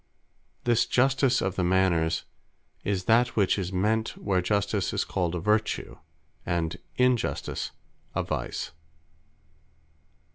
[0.63, 2.25] This Justice of the Manners,
[2.83, 5.99] is that which is meant, where Justice is called a Vertue;
[6.43, 7.69] and Injustice
[8.15, 8.71] a Vice.